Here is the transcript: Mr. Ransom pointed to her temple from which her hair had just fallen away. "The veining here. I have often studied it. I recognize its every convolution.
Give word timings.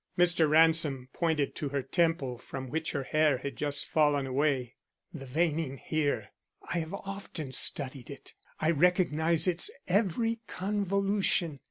Mr. 0.17 0.49
Ransom 0.49 1.09
pointed 1.13 1.53
to 1.53 1.69
her 1.69 1.83
temple 1.83 2.39
from 2.39 2.71
which 2.71 2.89
her 2.93 3.03
hair 3.03 3.37
had 3.37 3.55
just 3.55 3.85
fallen 3.85 4.25
away. 4.25 4.73
"The 5.13 5.27
veining 5.27 5.77
here. 5.77 6.29
I 6.67 6.79
have 6.79 6.95
often 6.95 7.51
studied 7.51 8.09
it. 8.09 8.33
I 8.59 8.71
recognize 8.71 9.45
its 9.47 9.69
every 9.87 10.39
convolution. 10.47 11.59